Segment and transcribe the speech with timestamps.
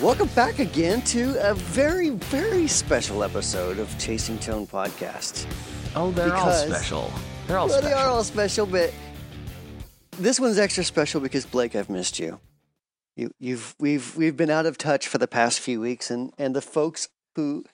[0.00, 5.46] Welcome back again to a very, very special episode of Chasing Tone Podcast.
[5.94, 7.12] Oh, they're Because- all special.
[7.46, 7.88] They're all well, special.
[7.96, 8.92] they are all special, but
[10.12, 12.40] this one's extra special because Blake, I've missed you.
[13.16, 16.54] You, you've, we've, we've been out of touch for the past few weeks, and and
[16.56, 17.64] the folks who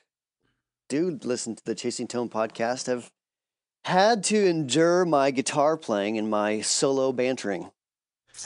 [0.89, 3.11] do listen to the Chasing Tone podcast have
[3.85, 7.71] had to endure my guitar playing and my solo bantering.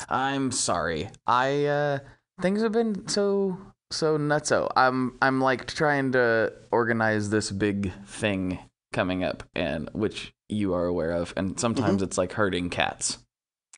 [0.08, 1.08] I'm sorry.
[1.26, 1.98] I uh
[2.40, 3.58] things have been so
[3.90, 4.68] so nutso.
[4.76, 8.58] I'm I'm like trying to organize this big thing
[8.92, 12.04] coming up and which you are aware of and sometimes Mm-hmm.
[12.04, 13.18] it's like herding cats.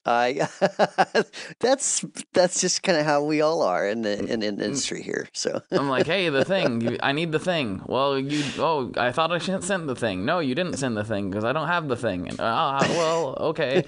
[0.05, 0.49] I
[1.61, 4.31] that's that's just kind of how we all are in the in, Mm.
[4.31, 5.29] in the industry here.
[5.33, 6.81] So I'm like, "Hey, the thing.
[6.81, 10.25] You, I need the thing." Well, you oh, I thought I should send the thing.
[10.25, 12.29] No, you didn't send the thing because I don't have the thing.
[12.29, 13.85] And ah, well, okay.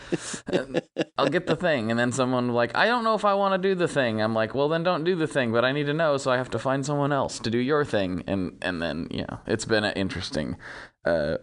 [1.18, 1.90] I'll get the thing.
[1.90, 4.34] And then someone like, "I don't know if I want to do the thing." I'm
[4.34, 6.50] like, "Well, then don't do the thing, but I need to know, so I have
[6.50, 9.84] to find someone else to do your thing." And and then, you know, it's been
[9.84, 10.56] an interesting
[11.04, 11.36] uh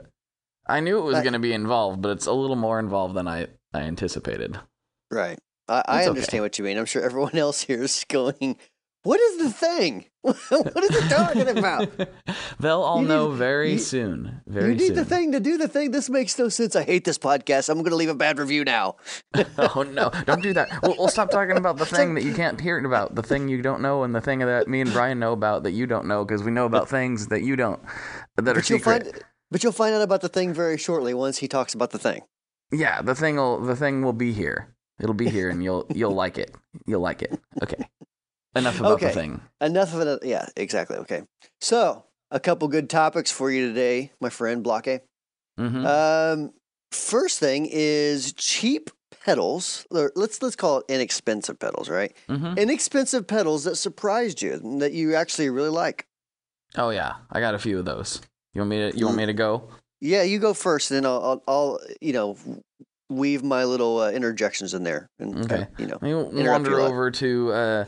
[0.67, 3.27] I knew it was going to be involved, but it's a little more involved than
[3.27, 4.59] I I anticipated.
[5.09, 6.41] right, I, I understand okay.
[6.41, 6.77] what you mean.
[6.77, 8.57] I'm sure everyone else here is going,
[9.03, 10.05] "What is the thing?
[10.21, 11.89] what is it talking about?"
[12.59, 14.41] They'll all know very you- soon.
[14.45, 14.95] Very you need soon.
[14.97, 15.91] the thing to do the thing.
[15.91, 16.75] This makes no sense.
[16.75, 17.69] I hate this podcast.
[17.69, 18.97] I'm going to leave a bad review now.
[19.57, 20.11] oh no!
[20.25, 20.69] Don't do that.
[20.83, 23.61] We'll, we'll stop talking about the thing that you can't hear about, the thing you
[23.61, 26.25] don't know, and the thing that me and Brian know about that you don't know,
[26.25, 27.79] because we know about things that you don't
[28.35, 29.03] that are But you'll secret.
[29.03, 31.99] find, but you'll find out about the thing very shortly once he talks about the
[31.99, 32.21] thing.
[32.71, 34.73] Yeah, the thing will the thing will be here.
[34.99, 36.53] It'll be here, and you'll you'll like it.
[36.85, 37.39] You'll like it.
[37.61, 37.83] Okay.
[38.55, 39.07] Enough about Okay.
[39.07, 39.41] the thing.
[39.61, 40.19] Enough of it.
[40.23, 40.97] Yeah, exactly.
[40.97, 41.23] Okay.
[41.59, 45.01] So a couple good topics for you today, my friend Blake
[45.57, 46.51] hmm Um,
[46.91, 48.89] first thing is cheap
[49.25, 49.85] pedals.
[49.91, 52.15] Let's let's call it inexpensive pedals, right?
[52.27, 56.07] hmm Inexpensive pedals that surprised you and that you actually really like.
[56.77, 58.21] Oh yeah, I got a few of those.
[58.53, 59.69] You want me to you want me to go?
[60.01, 62.37] Yeah, you go first, and then I'll I'll, I'll you know
[63.09, 65.67] weave my little uh, interjections in there, and Okay.
[65.77, 65.97] you know.
[66.01, 67.85] Let me wander over to uh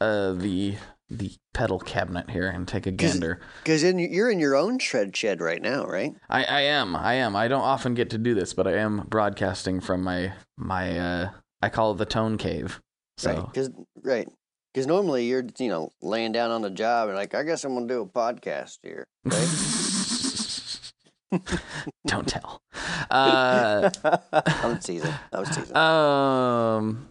[0.00, 0.76] uh the
[1.08, 3.40] the pedal cabinet here and take a gander.
[3.62, 6.12] Because in, you're in your own shred shed right now, right?
[6.28, 6.96] I, I am.
[6.96, 7.36] I am.
[7.36, 11.30] I don't often get to do this, but I am broadcasting from my my uh
[11.62, 12.80] I call it the tone cave.
[13.18, 13.46] So Right.
[13.46, 13.70] Because
[14.02, 14.28] right.
[14.72, 17.74] Because normally you're you know laying down on the job and like I guess I'm
[17.74, 19.06] gonna do a podcast here.
[19.24, 19.48] Right?
[22.06, 22.62] don't tell.
[23.10, 23.90] Uh
[24.32, 25.12] I'm teasing.
[25.32, 25.76] I was teasing.
[25.76, 27.08] um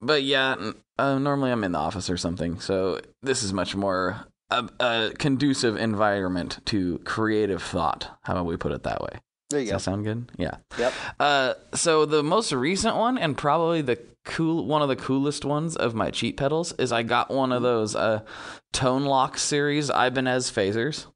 [0.00, 0.56] but yeah,
[0.98, 2.58] uh, normally I'm in the office or something.
[2.58, 8.18] So this is much more a, a conducive environment to creative thought.
[8.22, 9.20] How about we put it that way?
[9.50, 9.76] there you Does go.
[9.76, 10.32] that sound good?
[10.38, 10.56] Yeah.
[10.78, 10.92] Yep.
[11.20, 15.76] Uh, so the most recent one, and probably the cool one of the coolest ones
[15.76, 18.22] of my cheat pedals, is I got one of those uh,
[18.72, 21.06] Tone Lok series Ibanez phasers.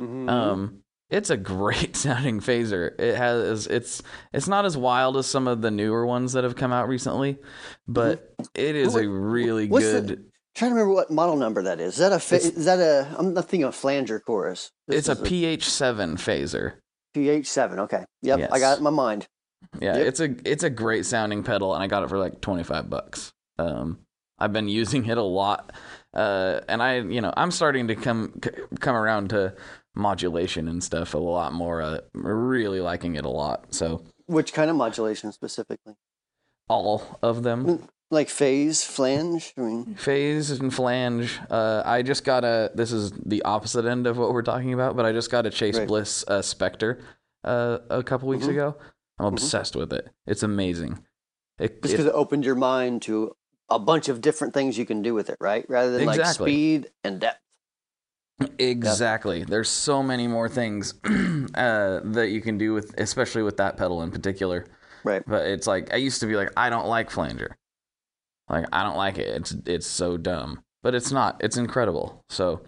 [0.00, 0.30] Mhm.
[0.30, 0.81] Um,
[1.12, 2.98] it's a great sounding phaser.
[3.00, 4.02] It has it's
[4.32, 7.38] it's not as wild as some of the newer ones that have come out recently,
[7.86, 10.24] but it is What- a really what's the- good.
[10.56, 11.94] trying to remember what model number that is.
[11.94, 14.70] Is that a fa- is that a I'm not thinking of flanger chorus.
[14.88, 16.74] This It's a is PH7 phaser.
[17.14, 17.78] PH7.
[17.80, 18.04] Okay.
[18.22, 18.48] Yep.
[18.52, 19.26] I got it in my mind.
[19.80, 20.06] Yeah, Yep.
[20.06, 22.90] it's a it's a great sounding pedal, and I got it for like twenty five
[22.90, 23.32] bucks.
[23.58, 23.98] Um,
[24.38, 25.72] I've been using it a lot,
[26.14, 28.50] uh, and I you know I'm starting to come c-
[28.80, 29.54] come around to
[29.94, 31.82] modulation and stuff a lot more.
[31.82, 33.66] Uh, really liking it a lot.
[33.74, 35.94] So Which kind of modulation specifically?
[36.68, 39.52] all of them, Like phase, flange.
[39.56, 41.38] I mean, phase and flange.
[41.50, 42.70] Uh, I just got a.
[42.74, 45.50] This is the opposite end of what we're talking about, but I just got a
[45.50, 45.88] Chase Right.
[45.88, 47.00] Bliss uh, Spectre
[47.44, 48.50] uh, a couple weeks Mhm.
[48.50, 48.76] ago.
[49.18, 50.08] I'm obsessed with it.
[50.26, 51.04] It's amazing.
[51.58, 53.34] It, just because it opened your mind to
[53.68, 55.64] a bunch of different things you can do with it, right?
[55.68, 57.38] Rather than like speed and depth.
[58.58, 59.44] Exactly.
[59.44, 64.02] There's so many more things uh, that you can do with, especially with that pedal
[64.02, 64.66] in particular.
[65.04, 65.22] Right.
[65.26, 67.56] But it's like I used to be like, I don't like flanger.
[68.48, 69.28] Like I don't like it.
[69.28, 70.62] It's it's so dumb.
[70.82, 71.40] But it's not.
[71.40, 72.24] It's incredible.
[72.28, 72.62] So,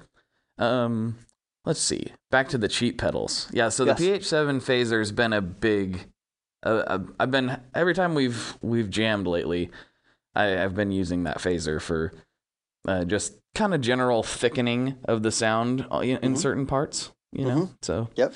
[0.58, 1.16] um,
[1.64, 2.06] let's see.
[2.30, 3.48] Back to the cheap pedals.
[3.52, 3.68] Yeah.
[3.70, 3.98] So Yes.
[3.98, 6.06] the PH7 phaser's been a big.
[6.62, 9.70] Uh, I've been every time we've we've jammed lately.
[10.34, 12.12] I, I've been using that phaser for
[12.86, 16.38] uh, just kind of general thickening of the sound uh, in, Mhm.
[16.38, 17.10] certain parts.
[17.32, 18.32] You know, so Yep.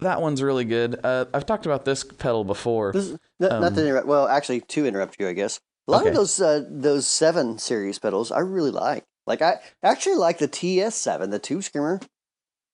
[0.00, 1.00] that one's really good.
[1.04, 2.92] Uh, I've talked about this pedal before.
[2.92, 4.06] This is, not, not Um, to interrupt.
[4.06, 5.60] Well, actually, to interrupt you, I guess.
[5.88, 6.10] A lot Okay.
[6.10, 9.04] of those uh, those seven series pedals, I really like.
[9.26, 12.00] Like I actually like the TS7, the tube screamer.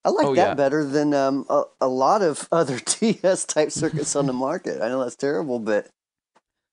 [0.04, 0.54] I like Oh, that yeah.
[0.54, 4.80] better than um, a, a lot of other TS type circuits on the market.
[4.82, 5.88] I know that's terrible, but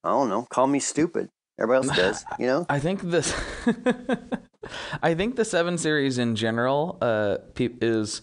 [0.03, 0.44] I don't know.
[0.50, 1.29] Call me stupid.
[1.59, 2.65] Everybody else does, you know.
[2.69, 3.33] I think this.
[5.03, 8.21] I think the seven series in general uh, pe- is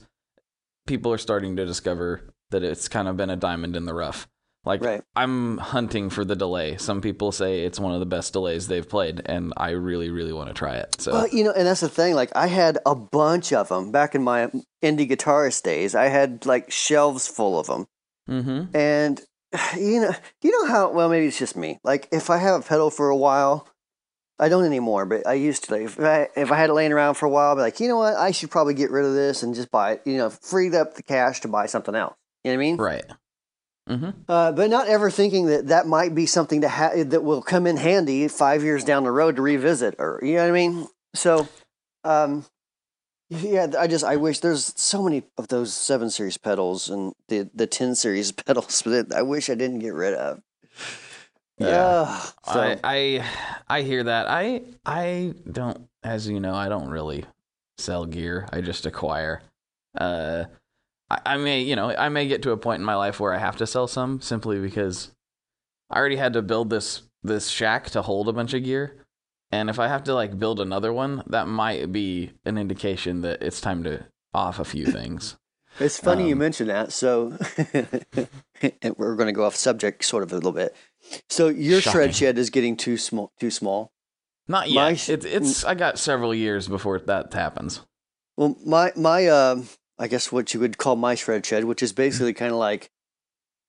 [0.86, 4.26] people are starting to discover that it's kind of been a diamond in the rough.
[4.64, 5.02] Like Right.
[5.16, 6.76] I'm hunting for the delay.
[6.76, 10.34] Some people say it's one of the best delays they've played, and I really, really
[10.34, 11.00] want to try it.
[11.00, 12.14] So Well, you know, and that's the thing.
[12.14, 14.48] Like, I had a bunch of them back in my
[14.82, 15.94] indie guitarist days.
[15.94, 17.86] I had like shelves full of them,
[18.28, 18.76] mm-hmm.
[18.76, 19.20] and
[19.76, 20.90] you know, you know how.
[20.92, 21.78] Well, maybe it's just me.
[21.84, 23.68] Like, if I have a pedal for a while,
[24.38, 25.06] I don't anymore.
[25.06, 25.72] But I used to.
[25.72, 27.80] Like, if I if I had it laying around for a while, I'd be like,
[27.80, 30.02] you know what, I should probably get rid of this and just buy it.
[30.04, 32.16] You know, freed up the cash to buy something else.
[32.44, 32.76] You know what I mean?
[32.76, 33.04] right.
[33.88, 34.10] Mm-hmm.
[34.28, 37.66] Uh, but not ever thinking that that might be something to ha- that will come
[37.66, 40.86] in handy five years down the road to revisit, or you know what I mean.
[41.14, 41.48] So,
[42.04, 42.44] um,
[43.30, 47.48] yeah, I just I wish there's so many of those seven series pedals and the
[47.54, 50.42] the ten series pedals that I wish I didn't get rid of.
[51.58, 52.06] Yeah.
[52.08, 53.24] Ugh, so I, I
[53.68, 54.26] I hear that.
[54.28, 57.24] I I don't, as you know, I don't really
[57.78, 58.48] sell gear.
[58.52, 59.42] I just acquire.
[59.96, 60.44] Uh,
[61.08, 63.32] I, I may, you know, I may get to a point in my life where
[63.32, 65.12] I have to sell some simply because
[65.88, 69.04] I already had to build this this shack to hold a bunch of gear,
[69.52, 73.42] and if I have to like build another one, that might be an indication that
[73.42, 75.36] it's time to off a few things.
[75.80, 76.92] it's funny you um, mention that.
[76.92, 77.36] So,
[78.96, 80.74] we're going to go off subject sort of a little bit.
[81.28, 81.98] So your Shocking.
[82.00, 83.32] shred shed is getting too small.
[83.40, 83.92] Too small.
[84.48, 84.98] Not yet.
[84.98, 85.64] sh- It's it's.
[85.64, 87.80] I got several years before that happens.
[88.36, 89.68] Well, my my um,
[89.98, 92.90] I guess what you would call my shred shed, which is basically kind of like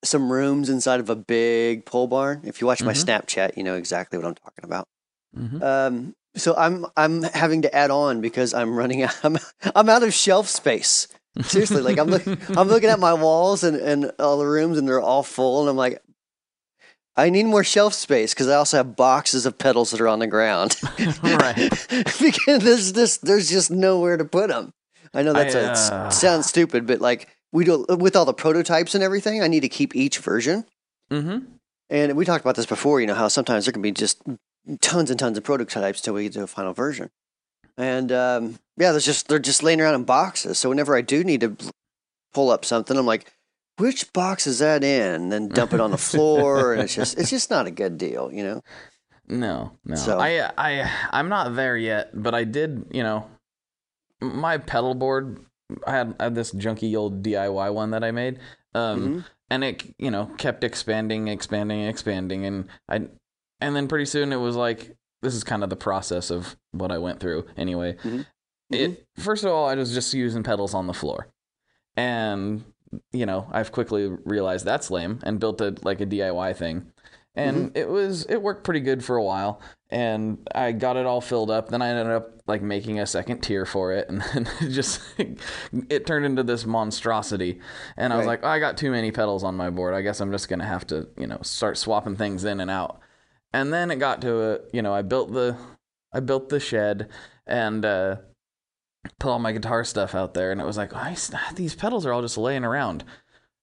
[0.03, 2.41] some rooms inside of a big pole barn.
[2.43, 3.05] If you watch my Mhm.
[3.05, 4.87] Snapchat, you know exactly what I'm talking about.
[5.35, 9.15] Hmm Um, so I'm I'm having to add on because I'm running out.
[9.23, 9.37] I'm
[9.75, 11.07] I'm out of shelf space.
[11.41, 14.87] Seriously, like I'm looking I'm looking at my walls and and all the rooms, and
[14.87, 16.01] they're all full, and I'm like.
[17.17, 20.19] I need more shelf space because I also have boxes of pedals that are on
[20.19, 20.77] the ground.
[21.21, 21.69] Right.
[22.21, 24.73] because there's just there's just nowhere to put them.
[25.13, 29.03] I know a, uh, sounds stupid, but like we do with all the prototypes and
[29.03, 30.65] everything, I need to keep each version.
[31.11, 31.39] Mm-hmm.
[31.89, 33.01] And we talked about this before.
[33.01, 34.21] You know how sometimes there can be just
[34.81, 37.09] tons and tons of prototypes till we get to a final version.
[37.77, 40.57] And um, yeah, there's just they're just laying around in boxes.
[40.59, 41.55] So whenever I do need to
[42.33, 43.33] pull up something, I'm like,
[43.77, 45.13] which box is that in?
[45.13, 47.97] And then dump it on the floor, and it's just it's just not a good
[47.97, 48.61] deal, you know.
[49.27, 49.95] No, no.
[49.95, 53.27] So- I I I'm not there yet, but I did, you know,
[54.21, 55.39] my pedal board
[55.87, 58.39] I had I had this junky old DIY one that I made.
[58.75, 59.25] Um Mhm.
[59.49, 63.07] and it you know kept expanding, expanding, expanding and I
[63.61, 66.91] and then pretty soon it was like this is kind of the process of what
[66.91, 67.95] I went through anyway.
[68.03, 68.25] Mhm.
[68.71, 71.27] It first of all I was just using pedals on the floor.
[71.95, 72.63] And
[73.11, 76.91] you know, I've quickly realized that's lame and built a like a DIY thing.
[77.33, 81.21] And it was it worked pretty good for a while and I got it all
[81.21, 81.69] filled up.
[81.69, 85.01] Then I ended up like making a second tier for it and then it just
[85.89, 87.61] it turned into this monstrosity.
[87.95, 89.93] And I was like, oh, I got too many pedals on my board.
[89.93, 92.69] I guess I'm just going to have to, you know, start swapping things in and
[92.69, 92.99] out.
[93.53, 95.57] And then it got to a, you know, I built the
[96.13, 97.09] I built the shed
[97.45, 98.17] and uh
[99.19, 101.15] put all my guitar stuff out there, and it was like, I,
[101.55, 103.03] these pedals are all just laying around.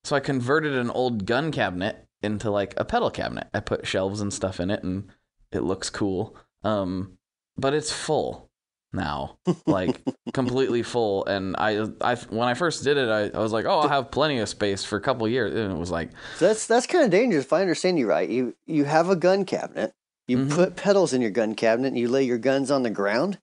[0.05, 3.49] So I converted an old gun cabinet into like a pedal cabinet.
[3.55, 5.09] I put shelves and stuff in it, and
[5.53, 6.37] it looks cool.
[6.65, 7.19] Um,
[7.57, 8.48] but it's full
[8.93, 10.01] now, like
[10.33, 11.25] completely full.
[11.27, 14.11] And I, I, when I first did it, I, I was like, oh, I'll have
[14.11, 17.05] plenty of space for a couple years, and it was like, So that's that's kind
[17.05, 17.45] of dangerous.
[17.45, 19.93] If I understand you right, you you have a gun cabinet.
[20.27, 20.51] You Mhm.
[20.51, 23.39] put pedals in your gun cabinet, and you lay your guns on the ground.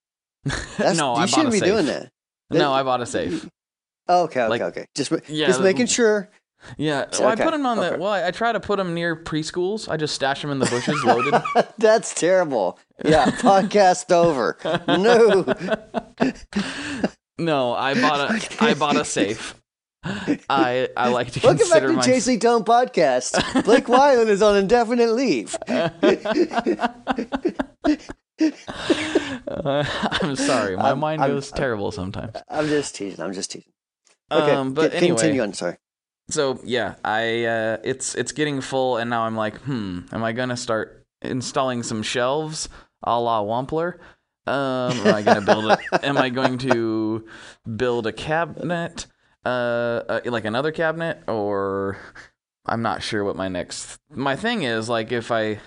[0.44, 1.68] That's, no, you I bought shouldn't a be safe.
[1.68, 2.10] doing that.
[2.50, 3.48] No, I bought a safe.
[4.08, 4.86] Oh, okay, okay, Like- okay.
[4.94, 6.28] Just Yeah, just making sure.
[6.78, 7.90] Yeah, well, Okay, I put them on okay.
[7.96, 7.98] the.
[8.02, 9.88] Well, I, I try to put them near preschools.
[9.88, 11.34] I just stash them in the bushes, loaded.
[11.78, 12.78] That's terrible.
[13.04, 14.56] Yeah, podcast over.
[14.88, 16.32] No.
[17.38, 19.54] No, I bought a I bought a safe.
[20.48, 23.62] I I like to Welcome back to my Chasing Tone podcast.
[23.64, 25.54] Blake Wylie is on indefinite leave.
[28.38, 29.84] Uh,
[30.22, 32.36] I'm sorry, my I'm- mind I'm- goes terrible sometimes.
[32.48, 33.20] I'm just teasing.
[33.22, 33.72] I'm just teasing.
[34.30, 35.52] Okay, um, but c- anyway, continue on.
[35.52, 35.76] Sorry.
[36.28, 40.32] So yeah, I uh, it's it's getting full, and now I'm like, hmm, am I
[40.32, 42.68] gonna start installing some shelves
[43.02, 43.98] a la Wampler?
[44.46, 45.78] Um, am I gonna build it?
[46.04, 47.26] am I going to
[47.76, 49.06] build a cabinet,
[49.44, 49.48] uh,
[50.08, 51.96] uh, like another cabinet, or
[52.66, 53.98] I'm not sure what my next.
[54.10, 55.60] My thing is like if I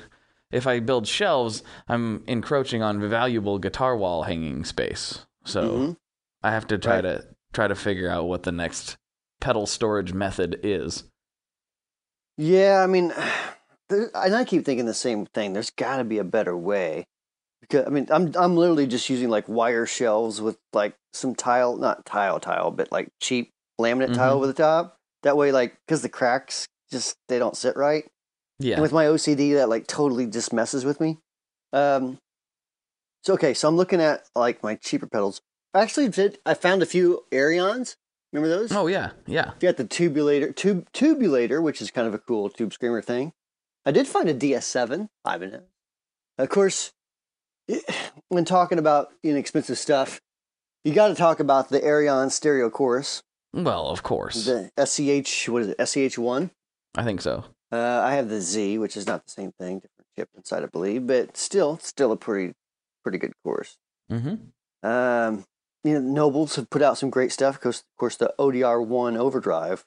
[0.51, 5.25] if I build shelves, I'm encroaching on valuable guitar wall hanging space.
[5.45, 5.97] So Mhm.
[6.43, 7.01] I have to try Right.
[7.01, 8.97] to try to figure out what the next
[9.39, 11.03] pedal storage method is.
[12.37, 13.13] Yeah, I mean,
[13.89, 15.53] there, and I keep thinking the same thing.
[15.53, 17.05] There's got to be a better way
[17.69, 21.77] 'Cause, I mean, I'm I'm literally just using like wire shelves with like some tile,
[21.77, 24.37] not tile tile, but like cheap laminate tile Mhm.
[24.37, 24.97] over the top.
[25.23, 28.05] That way, like, because the cracks just they don't sit right.
[28.59, 28.75] Yeah.
[28.75, 31.19] And with my OCD, that like totally just messes with me.
[31.73, 32.17] Um,
[33.23, 35.41] so okay, so I'm looking at like my cheaper pedals.
[35.73, 36.39] I actually did.
[36.45, 37.95] I found a few Arions.
[38.31, 38.71] Remember those?
[38.71, 39.51] oh yeah, yeah.
[39.59, 43.33] You got the tubulator, tube tubulator, which is kind of a cool tube screamer thing.
[43.85, 45.63] I did find a DS7 Ibanez.
[46.37, 46.91] Of course,
[47.67, 47.83] it-
[48.29, 50.19] when talking about inexpensive stuff,
[50.83, 54.45] you got to talk about the Arion Stereo Chorus, Well, of course.
[54.45, 55.49] the SCH.
[55.49, 55.87] What is it?
[55.87, 56.51] SCH one.
[56.95, 57.45] I think so.
[57.71, 60.67] Uh, I have the Z, which is not the same thing, different chip inside, I
[60.67, 62.53] believe, but still, still a pretty,
[63.03, 63.77] pretty good chorus.
[64.11, 64.87] Mm-hmm.
[64.87, 65.45] Um,
[65.83, 67.55] you know, Nobels have put out some great stuff.
[67.55, 69.85] Because, of course, the ODR one overdrive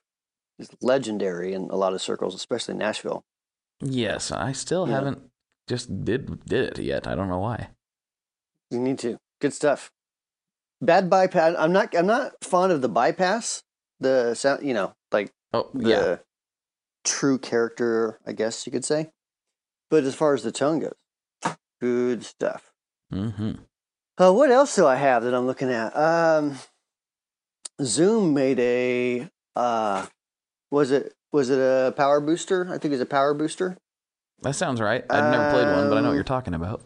[0.58, 3.24] is legendary in a lot of circles, especially in Nashville.
[3.80, 4.94] Yes, I still Yeah.
[4.94, 5.30] haven't
[5.68, 7.06] just did did it yet.
[7.06, 7.70] I don't know why.
[8.70, 9.18] You need to.
[9.40, 9.90] Good stuff.
[10.80, 11.54] Bad bypass.
[11.58, 11.94] I'm not.
[11.96, 13.62] I'm not fond of the bypass.
[14.00, 14.64] The sound.
[14.66, 16.16] You know, like Oh the yeah.
[17.04, 19.10] true character, I guess you could say.
[19.90, 22.72] But as far as the tone goes, good stuff.
[23.12, 23.52] Mm-hmm.
[24.18, 25.96] Uh, what else do I have that I'm looking at?
[25.96, 26.58] Um,
[27.82, 29.28] Zoom made a.
[29.56, 30.06] Uh,
[30.70, 32.66] was it was it a power booster?
[32.68, 33.76] I think it was a power booster.
[34.42, 35.04] That sounds right.
[35.08, 36.82] I've never played one, but I know what Um, you're talking about.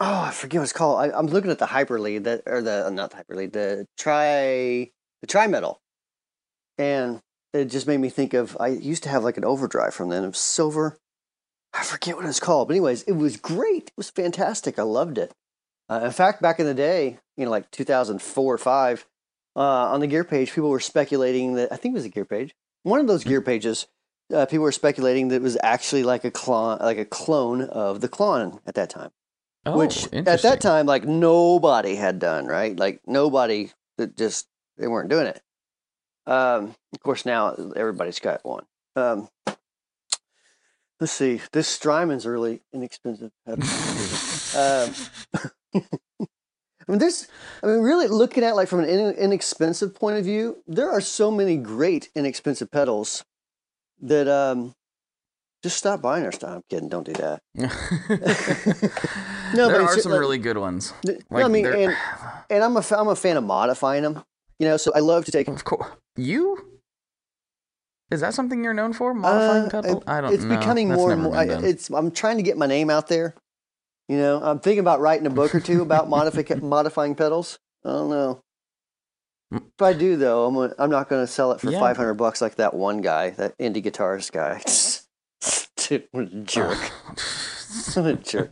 [0.00, 1.00] Oh, I forget what it's called.
[1.00, 4.90] I, I'm looking at the Hyperlead that, or the uh, not the Hyperlead, the Tri,
[5.20, 5.80] the Tri Metal,
[6.78, 7.20] and
[7.52, 8.56] it just made me think of.
[8.60, 10.12] I used to have like an overdrive from.
[10.12, 10.98] It was silver.
[11.74, 13.88] I forget what it's called, but anyways, it was great.
[13.88, 14.78] It was fantastic.
[14.78, 15.32] I loved it.
[15.88, 19.06] Uh, in fact, back in the day, you know, like 2004 or five,
[19.56, 22.24] uh, on the gear page, people were speculating that I think it was a gear
[22.24, 22.54] page.
[22.82, 23.86] One of those gear pages,
[24.32, 28.00] uh, people were speculating that it was actually like a clone, like a clone of
[28.00, 29.10] the Klon at that time
[29.66, 34.46] Oh, which at that time like nobody had done right like nobody that just
[34.78, 35.42] they weren't doing it
[36.26, 38.64] um of course now everybody's got one
[38.96, 39.28] um
[41.00, 43.30] let's see this strymon's a really inexpensive
[44.56, 44.92] um
[46.88, 47.28] I mean, there's,
[47.62, 51.02] I mean, really looking at like from an in, inexpensive point of view, there are
[51.02, 53.26] so many great inexpensive pedals
[54.00, 54.74] that um,
[55.62, 56.56] just stop buying our stuff.
[56.56, 57.42] I'm kidding, don't do that.
[59.54, 60.92] No, there but are some like- really good ones.
[61.04, 61.96] No, Like, I mean, and
[62.50, 64.22] and I'm a I'm a fan of modifying them.
[64.58, 65.48] You know, so I love to take.
[65.48, 66.77] of course, you.
[68.10, 69.12] Is that something you're known for?
[69.12, 70.02] Modifying Uh, pedal?
[70.06, 70.34] I don't know.
[70.34, 70.56] It's know.
[70.58, 71.36] becoming That's more and more.
[71.36, 71.90] I, it's.
[71.90, 73.34] I'm trying to get my name out there.
[74.08, 77.58] You know, I'm thinking about writing a book or two about modifi- modifying pedals.
[77.84, 78.40] I don't know.
[79.52, 79.62] Mm.
[79.78, 81.80] If I do, though, I'm gonna, I'm not going to sell it for Yeah.
[81.80, 84.62] 500 bucks like that one guy, that indie guitarist guy.
[86.10, 86.78] What a jerk!
[87.94, 88.50] What a jerk!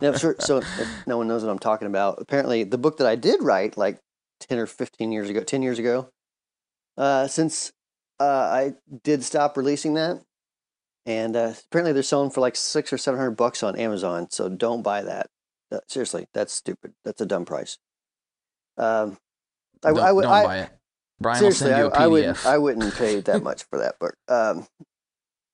[0.00, 0.36] Yeah, sure.
[0.38, 2.18] So if no one knows what I'm talking about.
[2.18, 3.98] Apparently, the book that I did write like
[4.40, 6.08] ten or fifteen years ago, ten years ago,
[6.96, 7.72] uh, since
[8.20, 8.72] uh, I
[9.04, 10.22] did stop releasing that,
[11.06, 14.28] and uh, apparently they're selling for like six or seven hundred bucks on Amazon.
[14.30, 15.28] So don't buy that.
[15.70, 16.94] Uh, seriously, that's stupid.
[17.04, 17.78] That's a dumb price.
[18.76, 19.18] Um,
[19.84, 20.22] I, don't, I would.
[20.22, 20.70] don't I, buy it.
[21.20, 22.46] Brian seriously, will I, send you a I wouldn't.
[22.46, 24.14] I wouldn't pay that much for that book.
[24.28, 24.66] Um,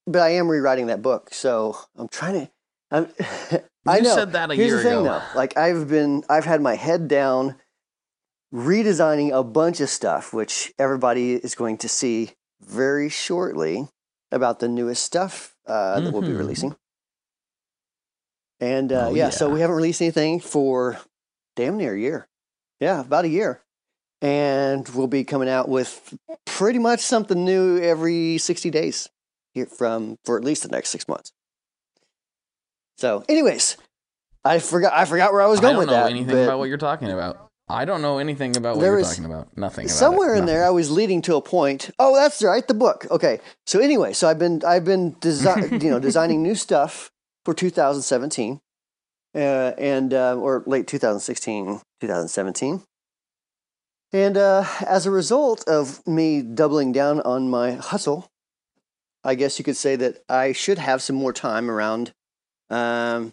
[0.07, 2.51] but I am rewriting that book, so I'm trying to.
[2.91, 3.09] I'm,
[3.87, 4.15] I know.
[4.15, 5.05] said that a Here's year the thing, ago.
[5.05, 5.23] though.
[5.39, 7.57] Like I've been, I've had my head down,
[8.53, 12.33] redesigning a bunch of stuff, which everybody is going to see
[12.67, 13.89] very shortly
[14.33, 16.39] about the newest stuff uh, that we'll be Mhm.
[16.39, 16.77] releasing.
[18.61, 20.99] And uh, Oh, yeah, so we haven't released anything for
[21.57, 22.27] damn near a year.
[22.81, 23.61] Yeah, about a year.
[24.23, 26.15] And we'll be coming out with
[26.47, 29.09] pretty much something new every 60 days
[29.53, 31.33] here from for at least the next six months.
[32.97, 33.77] So, anyways,
[34.45, 36.11] I forgot I forgot where I was I going don't with know that.
[36.11, 37.44] anything but about what you're talking about.
[37.69, 39.57] I don't know anything about what There you're was talking about.
[39.57, 39.87] Nothing.
[39.87, 40.39] About somewhere it.
[40.41, 41.91] in there I was leading to a point.
[41.99, 43.07] Oh, that's right, the book.
[43.11, 43.41] Okay.
[43.67, 47.11] So anyway, so I've been I've been desi- you know designing new stuff
[47.45, 48.61] for 2017.
[49.37, 52.83] Uh, and uh, or late 2016, 2017.
[54.13, 58.29] And uh, as a result of me doubling down on my hustle,
[59.25, 62.13] I guess you could say that I should have some more time around,
[62.71, 63.33] um,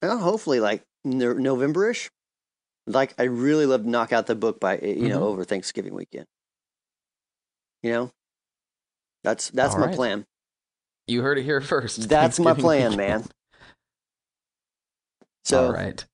[0.00, 2.08] well, hopefully like no- November-ish.
[2.88, 5.24] Like I really love to knock out the book by you know Mhm.
[5.24, 6.26] over Thanksgiving weekend.
[7.82, 8.10] You know,
[9.24, 9.94] that's that's All my right.
[9.94, 10.26] plan.
[11.06, 12.08] You heard it here first.
[12.08, 13.24] That's my plan, man.
[15.44, 16.04] So All right.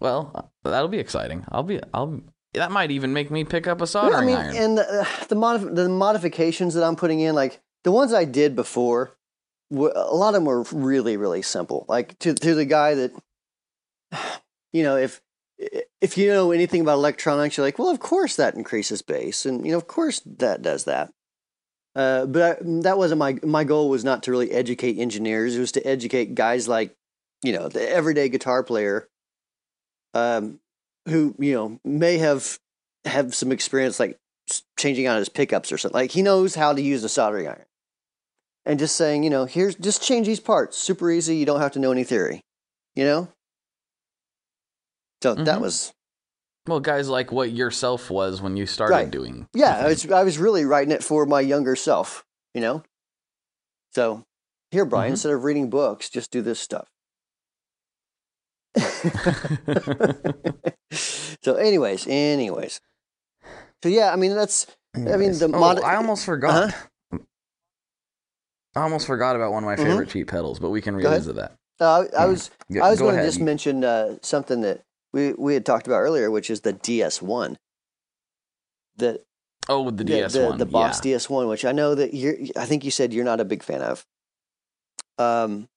[0.00, 1.44] Well, uh, that'll be exciting.
[1.50, 1.80] I'll be.
[1.92, 2.20] I'll.
[2.54, 4.56] That might even make me pick up a Yeah, soldering I mean, iron.
[4.56, 8.56] and the the, modif- the modifications that I'm putting in, like the ones I did
[8.56, 9.16] before,
[9.70, 11.84] a lot of them were really really simple.
[11.88, 13.12] Like to to the guy that,
[14.72, 15.20] you know, if
[16.00, 19.64] if you know anything about electronics, you're like, well, of course that increases bass, and
[19.64, 21.12] you know, of course that does that.
[21.94, 23.88] Uh, but I, that wasn't my my goal.
[23.88, 25.56] Was not to really educate engineers.
[25.56, 26.96] It was to educate guys like,
[27.42, 29.08] you know, the everyday guitar player,
[30.14, 30.58] um,
[31.06, 32.58] who you know may have
[33.04, 34.18] have some experience like
[34.78, 36.00] changing out his pickups or something.
[36.00, 37.66] Like he knows how to use a soldering iron,
[38.64, 40.78] and just saying, you know, here's just change these parts.
[40.78, 41.36] Super easy.
[41.36, 42.40] You don't have to know any theory.
[42.94, 43.28] You know.
[45.22, 45.60] So that Mhm.
[45.60, 45.92] was
[46.66, 49.10] Well, guys, like what yourself was when you started Right.
[49.10, 49.48] doing.
[49.54, 52.24] Yeah, I was, I was really writing it for my younger self,
[52.54, 52.82] you know?
[53.94, 54.24] So,
[54.70, 55.14] here, Brian, Mhm.
[55.14, 56.88] instead of reading books, just do this stuff.
[61.42, 62.80] so, anyways, anyways.
[63.82, 65.40] So, yeah, I mean, that's, I mean, Anyways.
[65.40, 66.70] the oh, mod- I almost forgot.
[66.70, 67.18] Uh-huh.
[68.74, 69.82] I almost forgot about one of my Mhm.
[69.82, 71.56] favorite cheap pedals, but we can revisit that.
[71.80, 72.30] uh, I Hmm.
[72.30, 75.86] was, Go- I was going to just mention uh, something that we, we had talked
[75.86, 77.56] about earlier, which is the DS1.
[78.96, 79.20] The,
[79.68, 80.58] Oh, with the the, DS the, one.
[80.58, 81.16] the Boss yeah.
[81.16, 83.80] DS1, which I know that you're, I think you said you're not a big fan
[83.80, 84.04] of.
[85.18, 85.68] Um,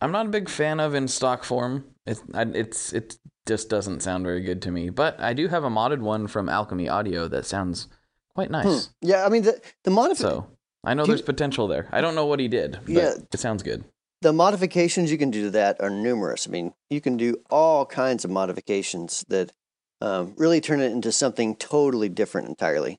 [0.00, 1.84] I'm not a big fan of in stock form.
[2.06, 3.16] It's I, it's it
[3.46, 4.90] just doesn't sound very good to me.
[4.90, 7.88] But I do have a modded one from Alchemy Audio that sounds
[8.34, 8.52] quite hmm.
[8.52, 8.90] nice.
[9.02, 10.30] Yeah, I mean, the, the modification.
[10.30, 10.50] So
[10.84, 11.88] I know Do you- there's potential there.
[11.92, 13.14] I don't know what he did, but Yeah.
[13.32, 13.84] it sounds good.
[14.22, 16.46] The modifications you can do to that are numerous.
[16.46, 19.52] I mean, you can do all kinds of modifications that
[20.00, 22.98] um, really turn it into something totally different entirely.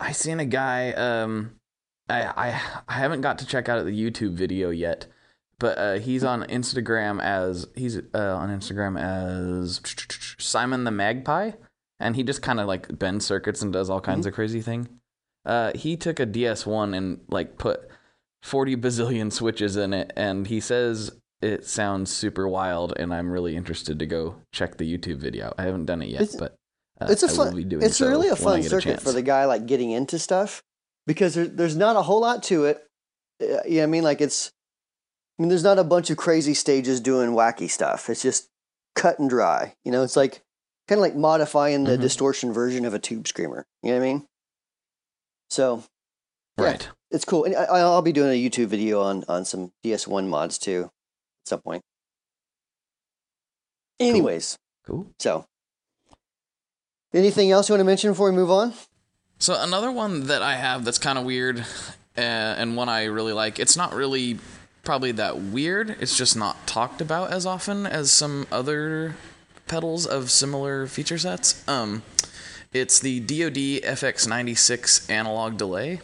[0.00, 0.92] I seen a guy.
[0.92, 1.60] Um,
[2.08, 5.06] I I I haven't got to check out the YouTube video yet,
[5.58, 9.80] but uh, he's on Instagram as he's uh, on Instagram as
[10.38, 11.52] Simon the Magpie,
[12.00, 14.88] and he just kind of like bends circuits and does all kinds of crazy thing.
[15.44, 17.88] Uh, he took a DS1 and like put
[18.42, 23.56] forty bazillion switches in it, and he says it sounds super wild, and I'm really
[23.56, 25.52] interested to go check the YouTube video.
[25.58, 26.54] I haven't done it yet, It's- but.
[27.00, 27.56] Uh, it's a fun.
[27.82, 30.62] It's so really a fun circuit for the guy like getting into stuff
[31.04, 32.86] because there, there's not a whole lot to it.
[33.42, 34.02] Uh, you know what I mean?
[34.04, 34.52] Like it's.
[35.38, 38.08] I mean, there's not a bunch of crazy stages doing wacky stuff.
[38.08, 38.46] It's just
[38.94, 39.74] cut and dry.
[39.84, 40.42] You know, it's like
[40.86, 42.02] kind of like modifying the Mhm.
[42.02, 43.64] distortion version of a tube screamer.
[43.82, 44.26] You know what I mean?
[45.50, 45.82] So
[46.58, 46.64] yeah.
[47.12, 47.44] It's cool.
[47.44, 50.84] And I, I'll be doing a YouTube video on on some DS1 mods too
[51.42, 51.82] at some point.
[54.00, 55.06] Anyways, Cool.
[55.20, 55.44] so
[57.14, 58.72] anything else you want to mention before we move on?
[59.38, 63.32] So another one that I have that's kind of weird, uh, and one I really
[63.32, 63.58] like.
[63.58, 64.38] It's not really
[64.82, 65.90] probably that weird.
[66.00, 69.14] It's just not talked about as often as some other
[69.68, 71.62] pedals of similar feature sets.
[71.68, 72.02] Um,
[72.72, 76.00] it's the DoD FX96 analog delay,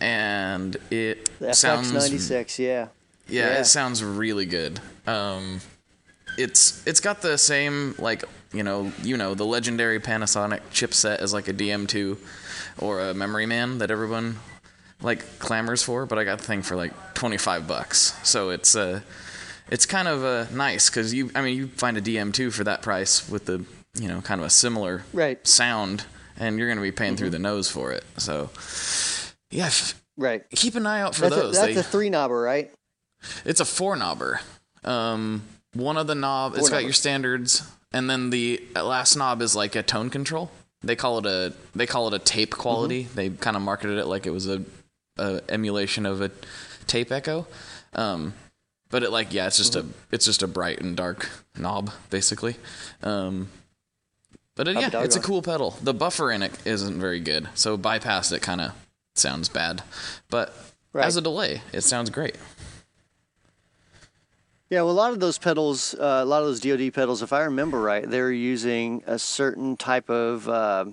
[0.00, 2.88] and it The sounds FX96, yeah.
[3.28, 3.60] yeah, Yeah.
[3.60, 4.80] it sounds really good.
[5.06, 5.60] Um,
[6.36, 11.32] it's it's got the same like you know you know the legendary Panasonic chipset as
[11.32, 12.18] like a DM2
[12.78, 14.38] or a Memory Man that everyone
[15.00, 18.14] like clamors for, but I got the thing for like 25 bucks.
[18.24, 19.00] So it's uh
[19.70, 22.82] it's kind of uh, nice cuz you I mean you find a DM2 for that
[22.82, 26.04] price with the you know kind of a similar Right, sound
[26.36, 28.02] and you're going to be paying through the nose for it.
[28.16, 28.50] So
[29.54, 29.70] yeah,
[30.16, 30.44] right.
[30.50, 31.54] keep an eye out for That's, a, those.
[31.56, 32.72] that's They- a three knobber, right?
[33.44, 34.40] it's a four knobber.
[34.84, 37.62] Um, one of the knob, it's got your standards,
[37.92, 40.50] and then the last knob is like a tone control.
[40.82, 43.04] They call it a they call it a tape quality.
[43.04, 43.14] Mm-hmm.
[43.14, 44.62] They kind of marketed it like it was a,
[45.16, 46.30] a emulation of a
[46.86, 47.46] tape echo.
[47.94, 48.34] Um,
[48.90, 49.88] but it like yeah, it's just Mm-hmm.
[49.88, 52.56] a it's just a bright and dark knob basically.
[53.02, 53.48] Um,
[54.56, 55.70] but it, yeah, it's a cool pedal.
[55.82, 58.72] The buffer in it isn't very good, so bypass it kind of
[59.14, 59.82] sounds bad.
[60.30, 60.54] But
[60.92, 61.06] Right.
[61.06, 62.36] as a delay, it sounds great.
[64.70, 67.32] Yeah, well, a lot of those pedals, uh, a lot of those DoD pedals, if
[67.32, 70.48] I remember right, they're using a certain type of.
[70.48, 70.84] Uh,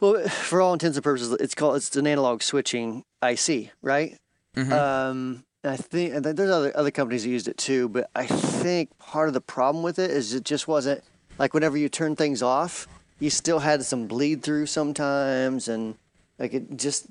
[0.00, 4.16] well, for all intents and purposes, it's called it's an analog switching IC, right?
[4.56, 4.72] Mhm.
[4.72, 9.28] Um, I think there's other other companies that used it too, but I think part
[9.28, 11.04] of the problem with it is it just wasn't
[11.38, 15.96] like whenever you turn things off, you still had some bleed through sometimes, and
[16.40, 17.06] like it just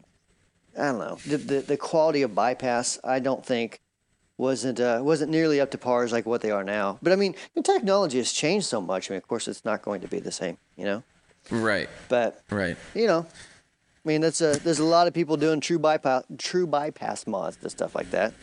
[0.78, 3.00] I don't know the the, the quality of bypass.
[3.04, 3.80] I don't think
[4.38, 6.98] wasn't uh, wasn't nearly up to par as like what they are now.
[7.02, 9.10] But I mean, the technology has changed so much.
[9.10, 11.04] I mean, of course, it's not going to be the same, you know.
[11.52, 12.76] Right, But right.
[12.94, 16.68] you know, I mean, that's a there's a lot of people doing true bypass true
[16.68, 18.34] bypass mods and stuff like that.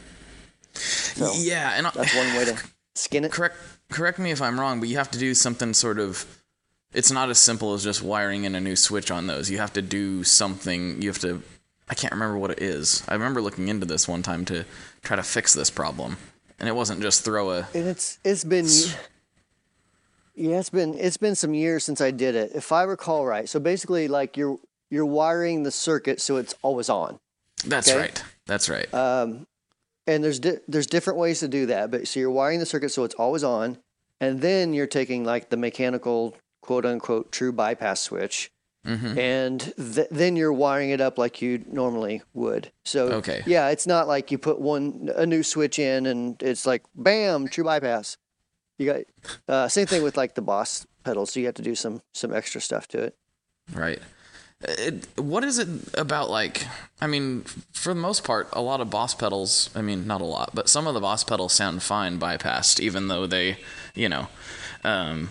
[0.75, 2.57] So yeah, and I- that's one way to
[2.95, 3.33] skin it.
[3.33, 3.57] correct
[3.91, 6.27] correct me if I'm wrong, but you have to do something sort of.
[6.93, 9.51] It's not as simple as just wiring in a new switch on those.
[9.51, 11.03] You have to do something.
[11.03, 11.43] You have to
[11.89, 13.03] I can't remember what it is.
[13.09, 14.65] I remember looking into this one time to
[15.03, 16.17] try to fix this problem,
[16.59, 17.69] and it wasn't just throw a.
[17.75, 18.67] And it's it's been
[20.35, 22.53] yeah, it's been it's been some years since I did it.
[22.55, 24.59] If I recall right, so basically like you're
[24.91, 27.19] you're wiring the circuit so it's always on.
[27.65, 27.99] That's Okay.
[27.99, 28.23] right.
[28.47, 28.93] That's right.
[28.95, 29.47] Um,
[30.07, 32.91] and there's di- there's different ways to do that, but so you're wiring the circuit
[32.91, 33.79] so it's always on,
[34.21, 36.35] and then you're taking like the mechanical
[36.67, 38.51] quote unquote true bypass switch,
[38.87, 39.19] mm-hmm.
[39.19, 42.73] and th- then you're wiring it up like you normally would.
[42.85, 43.43] So Okay.
[43.47, 47.49] yeah, it's not like you put one a new switch in and it's like bam
[47.49, 48.19] true bypass.
[48.79, 49.01] You got
[49.49, 52.35] uh, same thing with like the Boss pedals, so you have to do some some
[52.35, 53.17] extra stuff to it.
[53.73, 54.01] Right.
[54.63, 56.67] It, what is it about like
[57.01, 60.25] I mean for the most part a lot of boss pedals I mean not a
[60.25, 63.59] lot but some of the boss pedals sound fine bypassed even though they
[63.95, 64.29] you know
[64.83, 65.29] um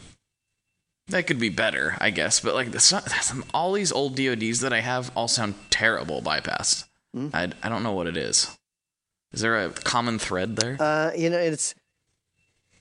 [1.07, 4.73] they could be better I guess but like the, some, all these old DODs that
[4.73, 6.85] I have all sound terrible bypassed
[7.33, 8.57] I, I don't know what it is
[9.31, 11.75] is there a common thread there Uh, you know, it's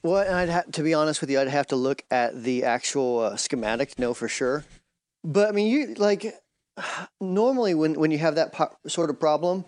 [0.02, 3.20] well, I'd ha- to be honest with you, I'd have to look at the actual
[3.20, 4.64] uh, schematic to know for sure.
[5.24, 6.26] But I mean, you like
[7.20, 9.64] normally when when you have that po- sort of problem,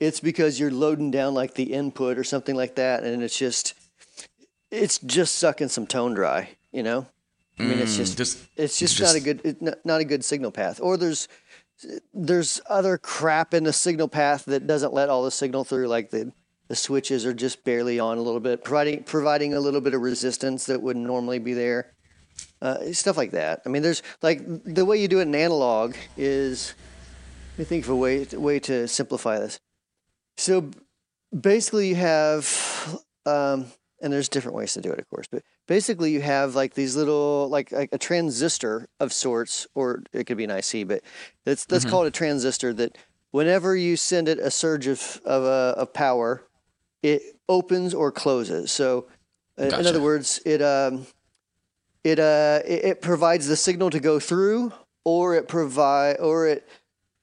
[0.00, 3.74] it's because you're loading down like the input or something like that, and it's just
[4.72, 6.56] it's just sucking some tone dry.
[6.72, 7.06] You know,
[7.58, 10.00] I mean, it's Mm, just just it's just, just- not a good it's not, not
[10.00, 10.80] a good signal path.
[10.82, 11.28] Or there's
[12.14, 16.10] there's other crap in the signal path that doesn't let all the signal through like
[16.10, 16.32] the
[16.68, 20.00] the switches are just barely on a little bit providing providing a little bit of
[20.00, 21.92] resistance that wouldn't normally be there.
[22.60, 23.62] Uh, stuff like that.
[23.64, 26.74] I mean there's like the way you do it in analog is
[27.52, 29.58] let me think of a way way to simplify this.
[30.36, 30.70] So
[31.38, 33.66] basically you have um,
[34.02, 36.96] and there's different ways to do it of course but basically you have like these
[36.96, 41.02] little like, like a transistor of sorts or it could be an ic but
[41.44, 42.96] let's let's call it a transistor that
[43.30, 46.42] whenever you send it a surge of of, uh, of power
[47.02, 48.72] it opens or closes.
[48.72, 49.06] So
[49.58, 51.06] uh, in other words it um
[52.04, 54.72] it uh it, it provides the signal to go through
[55.04, 56.68] or it provide or it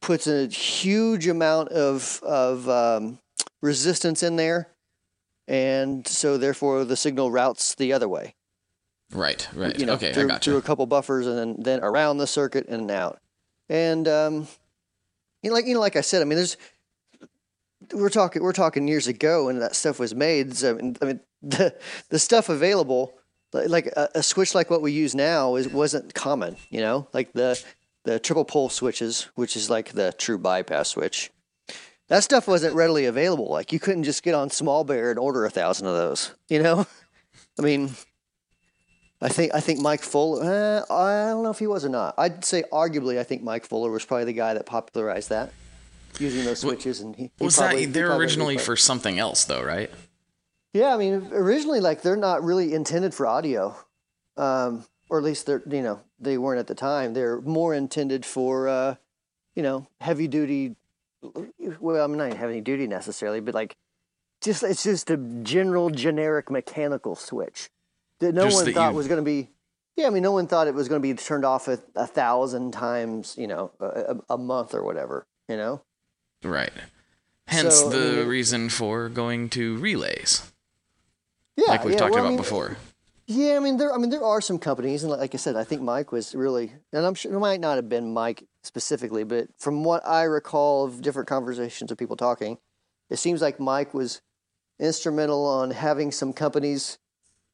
[0.02, 3.20] puts a huge amount of of um,
[3.62, 4.73] resistance in there
[5.48, 8.36] and so therefore the signal routes the other way.
[9.12, 9.78] Right right.
[9.78, 10.50] You know okay through, I gotcha.
[10.50, 13.20] through a couple buffers and then, then around the circuit and out.
[13.70, 14.48] And um
[15.42, 16.58] you know like you know like i said i mean there's
[17.94, 20.56] we're talking we're talking years ago when that stuff was made.
[20.56, 21.76] So i mean, I mean the
[22.10, 23.14] the stuff available
[23.52, 27.08] like, like a, a switch like what we use now is wasn't common you know?
[27.14, 27.62] Like the
[28.06, 31.32] the triple pole switches which is like the true bypass switch
[32.10, 35.46] that stuff wasn't readily available like you couldn't just get on small bear and order
[35.46, 36.86] a thousand of those you know
[37.60, 37.90] i mean
[39.22, 40.44] I think I think Mike Fuller.
[40.44, 42.14] Uh, I don't know if he was or not.
[42.18, 45.54] I'd say arguably, I think Mike Fuller was probably the guy that popularized that,
[46.20, 47.00] using those switches.
[47.00, 49.90] And he, he was probably- that they're originally for something else though right
[50.74, 53.78] Yeah, I mean, originally, like they're not really intended for audio,
[54.36, 57.14] um, or at least they're you know they weren't at the time.
[57.14, 58.96] They're more intended for uh,
[59.56, 60.76] you know heavy duty.
[61.80, 63.76] Well, I'm not heavy duty necessarily, but like
[64.42, 67.70] just it's just a general generic mechanical switch
[68.20, 69.50] that no Just one that thought you- was going to be.
[69.96, 72.08] Yeah, I mean, no one thought it was going to be turned off a, a
[72.08, 75.84] thousand times, you know, a, a, month or whatever, you know.
[76.44, 76.72] Right.
[77.46, 80.52] Hence So, I the mean, reason for going to relays,
[81.56, 82.78] Yeah, like we've yeah, talked well, I about mean, before.
[83.28, 83.94] Yeah, I mean there.
[83.94, 86.74] I mean there are some companies, and like I said, I think Mike was really,
[86.92, 90.86] and I'm sure it might not have been Mike specifically, but from what I recall
[90.86, 92.58] of different conversations of people talking,
[93.10, 94.22] it seems like Mike was
[94.80, 96.98] instrumental on having some companies,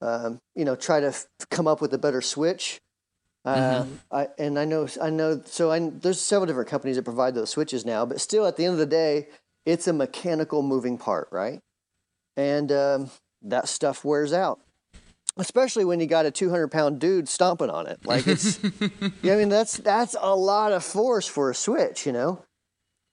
[0.02, 2.80] um, you know, try to f- come up with a better switch.
[3.46, 5.42] Uh, I, and I know, I know.
[5.46, 8.66] So I, there's several different companies that provide those switches now, but still, at the
[8.66, 9.30] end of the day,
[9.66, 11.60] it's a mechanical moving part, right?
[12.38, 14.60] And um, that stuff wears out
[15.40, 18.60] especially when you got a 200 pound dude stomping on it like it's
[19.24, 22.44] yeah i mean that's that's a lot of force for a switch you know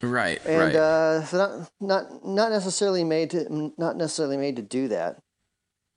[0.03, 0.39] Right.
[0.45, 0.75] and right.
[0.77, 5.19] uh so not not not necessarily made to not necessarily made to do that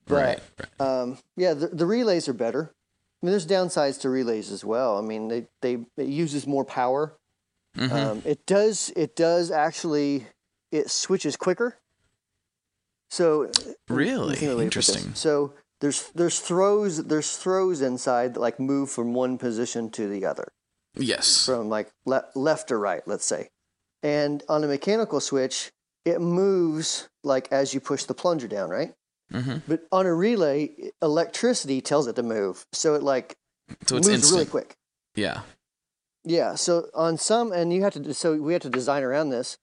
[0.08, 0.40] right.
[0.58, 1.02] but right.
[1.02, 2.72] um yeah the, the relays are better
[3.22, 6.64] i mean there's downsides to relays as well i mean they they it uses more
[6.64, 7.16] power
[7.78, 7.92] Mhm.
[7.92, 10.26] um it does it does actually
[10.72, 11.76] it switches quicker
[13.12, 13.50] so
[13.88, 14.90] Really think of the way to put this.
[14.90, 15.14] interesting.
[15.16, 20.26] So there's there's throws there's throws inside that like move from one position to the
[20.26, 20.52] other,
[20.96, 21.46] Yes.
[21.46, 23.50] from like le- left to right, let's say.
[24.04, 25.72] And on a mechanical switch,
[26.06, 28.94] it moves like as you push the plunger down, right?
[29.32, 33.36] hmm But on a relay, electricity tells it to move, so it like
[33.88, 34.34] So it's moves instant.
[34.34, 34.76] really quick.
[35.16, 35.42] Yeah.
[36.24, 36.56] Yeah.
[36.56, 38.14] So on some, and you have to.
[38.14, 39.58] So we have to design around this.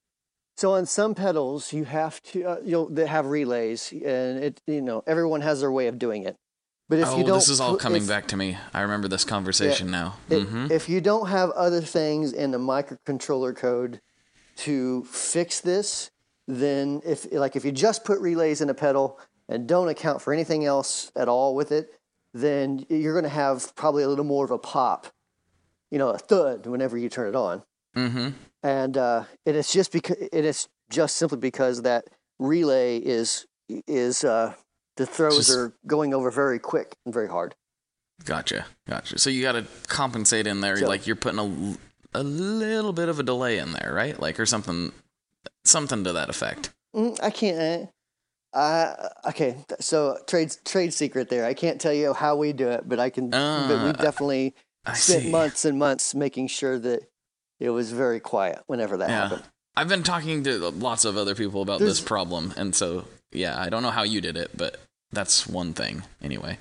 [0.56, 4.62] So on some pedals, you have to, uh, you know, that have relays, and it,
[4.66, 6.36] you know, everyone has their way of doing it.
[6.88, 8.56] But if oh, you don't, this is all coming if- back to me.
[8.72, 10.16] I remember this conversation now.
[10.30, 14.00] i- hmm If you don't have other things in the microcontroller code
[14.58, 16.10] to fix this,
[16.48, 20.32] then if like if you just put relays in a pedal and don't account for
[20.32, 21.92] anything else at all with it,
[22.32, 25.08] then you're going to have probably a little more of a pop,
[25.90, 27.62] you know, a thud whenever you turn it on.
[27.94, 28.28] hmm
[28.62, 32.04] And uh, it is just because it is just simply because that
[32.38, 34.54] relay is is uh,
[34.96, 37.54] the throws Just- are going over very quick and very hard.
[38.24, 39.18] Gotcha, gotcha.
[39.18, 43.08] So you got to compensate in there, So- like you're putting a, a little bit
[43.10, 44.18] of a delay in there, right?
[44.18, 44.92] Like or something,
[45.64, 46.72] something to that effect.
[46.94, 47.90] Mm, I can't.
[48.54, 51.44] Uh, okay, so trade trade secret there.
[51.44, 53.28] I can't tell you how we do it, but I can.
[53.28, 54.54] but we Uh, definitely
[54.86, 55.30] I spent see.
[55.30, 57.02] months and months making sure that
[57.60, 59.28] it was very quiet whenever that Yeah.
[59.28, 59.44] happened.
[59.76, 63.68] I've been talking to lots of other people about this problem, and so yeah, I
[63.68, 64.78] don't know how you did it, but
[65.12, 66.58] that's one thing anyway.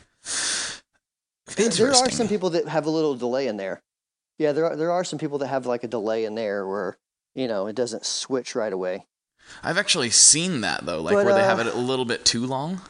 [1.55, 3.81] There are some people that have a little delay in there.
[4.37, 6.97] Yeah, there are there are some people that have like a delay in there where
[7.33, 9.05] you know it doesn't switch right away.
[9.63, 12.25] I've actually seen that though, like But, where they uh, have it a little bit
[12.25, 12.81] too long.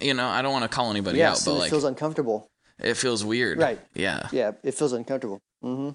[0.00, 1.84] You know, I don't want to call anybody yes, out, but and it like feels
[1.84, 2.48] uncomfortable.
[2.78, 3.58] it feels weird.
[3.58, 3.80] Right.
[3.94, 4.28] Yeah.
[4.32, 5.40] Yeah, it feels uncomfortable.
[5.64, 5.90] Mm-hmm.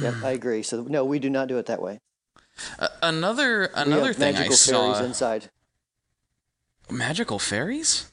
[0.00, 0.62] Yep, I agree.
[0.62, 1.98] So no, we do not do it that way.
[2.78, 4.92] Uh, another another have thing I magical saw.
[4.92, 5.50] fairies inside.
[6.90, 8.10] Magical fairies?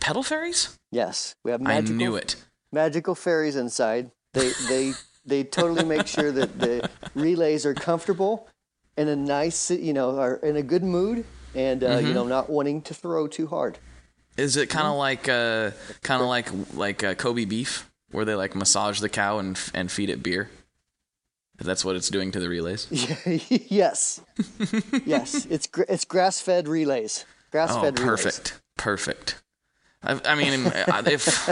[0.00, 0.76] Pedal fairies?
[0.90, 1.94] Yes, we have magical.
[1.94, 2.36] I knew it.
[2.72, 4.10] magical fairies inside.
[4.34, 4.94] They they
[5.24, 8.48] they totally make sure that the relays are comfortable
[8.96, 12.06] in a nice, you know, are in a good mood, and uh, Mm-hmm.
[12.08, 13.78] you know, not wanting to throw too hard.
[14.36, 14.78] Is it Mm-hmm.
[14.78, 15.70] kind of like uh
[16.02, 19.90] kind of like like uh, Kobe beef where they like massage the cow and and
[19.90, 20.50] feed it beer?
[21.58, 22.86] If that's what it's doing to the relays.
[23.70, 24.20] yes,
[25.06, 27.24] yes, it's gra- it's grass fed relays.
[27.50, 28.10] Grass Oh, fed relays.
[28.22, 29.42] perfect, perfect.
[30.02, 30.70] I, I mean,
[31.06, 31.48] if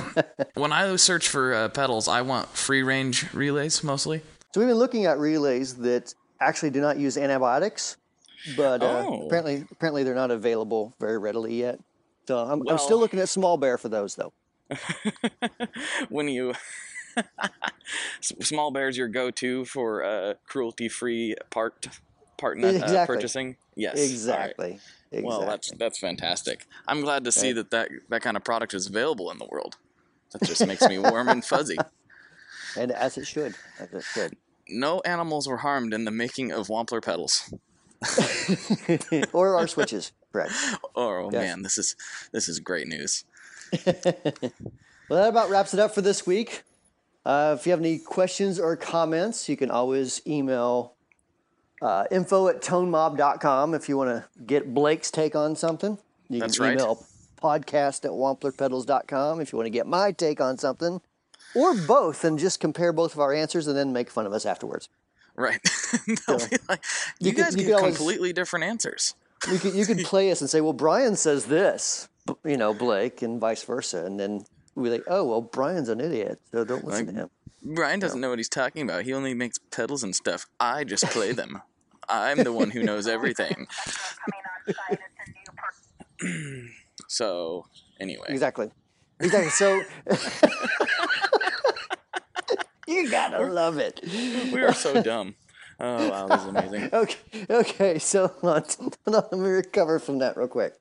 [0.55, 4.21] when I search for uh, pedals, I want free range relays mostly.
[4.53, 7.97] So we've been looking at relays that actually do not use antibiotics,
[8.57, 9.27] but uh, Oh.
[9.27, 11.81] apparently apparently they're not available very readily yet.
[12.29, 14.33] So I'm, I'm still looking at small bear for those though.
[16.09, 16.55] when you
[18.21, 21.87] Small bear's your go-to for uh, cruelty-free part
[22.39, 23.17] part nut, uh, Exactly.
[23.17, 23.57] purchasing.
[23.77, 24.05] Yes, right.
[24.11, 24.81] Exactly.
[25.13, 25.23] Exactly.
[25.23, 26.67] Well, that's that's fantastic.
[26.89, 27.57] I'm glad to see Right.
[27.57, 29.77] that, that that kind of product is available in the world.
[30.33, 31.79] That just makes me warm and fuzzy.
[32.77, 33.55] and as it should.
[33.79, 34.37] As it should.
[34.69, 37.53] No animals were harmed in the making of Wampler pedals.
[39.33, 40.53] or our switches, correct.
[40.97, 41.43] Oh Yes.
[41.43, 41.95] man, this is
[42.33, 43.25] this is great news.
[45.09, 46.63] Well, that about wraps it up for this week.
[47.25, 50.93] Uh, if you have any questions or comments, you can always email
[51.81, 55.99] uh, info at tonemob.com if you want to get Blake's take on something.
[56.29, 56.73] You That's can right.
[56.75, 57.05] email
[57.43, 61.01] podcast at wamplerpedals.com if you want to get my take on something,
[61.55, 64.47] or both, and just compare both of our answers and then make fun of us
[64.47, 64.89] afterwards.
[65.37, 65.61] Right?
[66.27, 66.83] So, like,
[67.21, 69.15] you you, could- guys you get could always- completely different answers.
[69.51, 72.09] You could, you could play us and say, well, Brian says this,
[72.45, 74.05] you know, Blake, and vice versa.
[74.05, 77.31] And then we're like, oh, well, Brian's an idiot, so don't listen Like- to him.
[77.67, 79.05] Brian doesn't know what he's talking about.
[79.05, 80.47] He only makes pedals and stuff.
[80.61, 81.63] I just play them.
[82.11, 83.67] I'm the one who knows everything.
[87.09, 87.67] so,
[88.01, 88.27] anyway.
[88.29, 88.71] Exactly.
[89.21, 89.51] Exactly.
[89.51, 89.81] So
[92.87, 94.01] you gotta love it.
[94.53, 95.35] We are so dumb.
[95.81, 96.91] Oh, wow, this is amazing.
[96.93, 97.47] Okay.
[97.51, 97.99] Okay.
[97.99, 98.91] So hold on.
[99.07, 100.75] Let me recover from that real quick.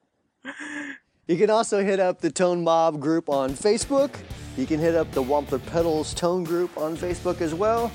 [1.26, 4.14] You can also hit up the Tone Mob group on Facebook.
[4.58, 7.92] You can hit up the Wampler Pedals Tone group on Facebook as well.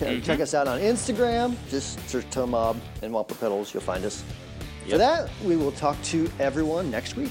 [0.00, 0.24] And mm-hmm.
[0.24, 1.56] Check us out on Instagram.
[1.68, 3.74] Just search Tone Mob and Wampler Pedals.
[3.74, 4.24] You'll find us.
[4.88, 7.30] For that, we will talk to everyone next week.